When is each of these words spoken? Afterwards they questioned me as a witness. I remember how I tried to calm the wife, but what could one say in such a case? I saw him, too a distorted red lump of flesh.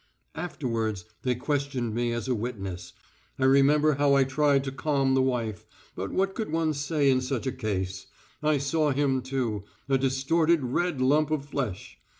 Afterwards 0.33 1.05
they 1.21 1.35
questioned 1.35 1.93
me 1.93 2.11
as 2.11 2.27
a 2.27 2.33
witness. 2.33 2.93
I 3.37 3.45
remember 3.45 3.93
how 3.93 4.15
I 4.15 4.23
tried 4.23 4.63
to 4.63 4.71
calm 4.71 5.13
the 5.13 5.21
wife, 5.21 5.63
but 5.95 6.09
what 6.11 6.33
could 6.33 6.51
one 6.51 6.73
say 6.73 7.11
in 7.11 7.21
such 7.21 7.45
a 7.45 7.51
case? 7.51 8.07
I 8.41 8.57
saw 8.57 8.89
him, 8.93 9.21
too 9.21 9.63
a 9.87 9.99
distorted 9.99 10.63
red 10.63 11.01
lump 11.01 11.29
of 11.29 11.45
flesh. 11.45 11.99